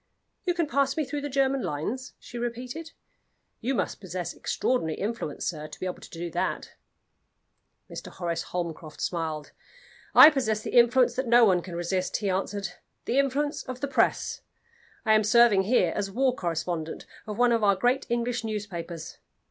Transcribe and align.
"You 0.45 0.55
can 0.55 0.65
pass 0.65 0.97
me 0.97 1.05
through 1.05 1.21
the 1.21 1.29
German 1.29 1.61
lines?" 1.61 2.13
she 2.17 2.39
repeated. 2.39 2.93
"You 3.59 3.75
must 3.75 3.99
possess 4.01 4.33
extraordinary 4.33 4.95
influence, 4.95 5.45
sir, 5.45 5.67
to 5.67 5.79
be 5.79 5.85
able 5.85 6.01
to 6.01 6.09
do 6.09 6.31
that." 6.31 6.73
Mr. 7.87 8.07
Horace 8.07 8.41
Holmcroft 8.49 8.99
smiled. 8.99 9.51
"I 10.15 10.31
possess 10.31 10.63
the 10.63 10.75
influence 10.75 11.13
that 11.17 11.27
no 11.27 11.45
one 11.45 11.61
can 11.61 11.75
resist," 11.75 12.17
he 12.17 12.31
answered 12.31 12.69
"the 13.05 13.19
influence 13.19 13.61
of 13.65 13.79
the 13.79 13.87
Press. 13.87 14.41
I 15.05 15.13
am 15.13 15.23
serving 15.23 15.65
here 15.65 15.93
as 15.95 16.09
war 16.09 16.35
correspondent 16.35 17.05
of 17.27 17.37
one 17.37 17.51
of 17.51 17.63
our 17.63 17.75
great 17.75 18.07
English 18.09 18.43
newspapers. 18.43 19.19